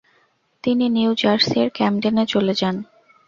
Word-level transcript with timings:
তিনি 0.63 0.85
নিউ 0.89 1.11
জার্সির 1.17 1.67
ক্যামডেনে 1.77 2.23
চলে 2.25 2.53
যান। 2.53 2.75